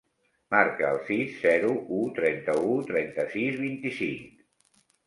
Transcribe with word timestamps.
Marca 0.55 0.87
el 0.93 0.97
sis, 1.09 1.35
zero, 1.43 1.69
u, 1.99 2.01
trenta-u, 2.17 2.73
trenta-sis, 2.91 3.63
vint-i-cinc. 3.67 4.47